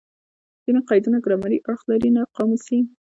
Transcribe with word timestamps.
ځیني 0.63 0.81
قیدونه 0.89 1.17
ګرامري 1.25 1.57
اړخ 1.69 1.81
لري؛ 1.91 2.09
نه 2.15 2.21
قاموسي. 2.35 2.79